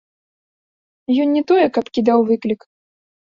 Ён 1.25 1.29
не 1.35 1.43
тое, 1.53 1.65
каб 1.77 1.85
кідаў 1.97 2.19
выклік. 2.31 2.61